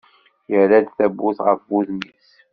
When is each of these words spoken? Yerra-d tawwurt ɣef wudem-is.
Yerra-d 0.51 0.87
tawwurt 0.97 1.39
ɣef 1.47 1.61
wudem-is. 1.69 2.29